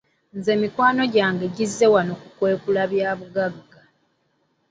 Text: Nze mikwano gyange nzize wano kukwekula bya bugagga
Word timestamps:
Nze 0.37 0.51
mikwano 0.61 1.01
gyange 1.13 1.43
nzize 1.51 1.85
wano 1.93 2.13
kukwekula 2.21 2.81
bya 2.91 3.09
bugagga 3.19 3.79